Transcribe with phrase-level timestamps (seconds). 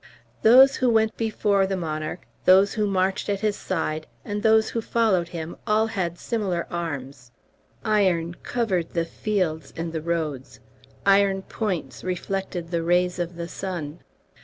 [0.41, 4.81] Those who went before the monarch, those who marched at his side, and those who
[4.81, 7.31] followed him, all had similar arms.
[7.85, 10.59] Iron covered the fields and the roads;
[11.05, 13.99] iron points reflected the rays of the sun.